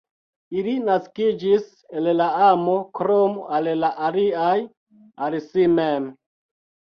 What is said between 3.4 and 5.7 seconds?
al la aliaj, al si